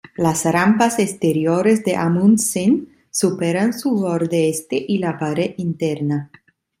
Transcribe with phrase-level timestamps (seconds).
[0.17, 6.31] Las rampas exteriores de Amundsen superan su borde este y la pared interna.